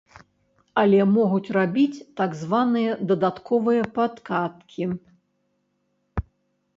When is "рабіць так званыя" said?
1.57-2.95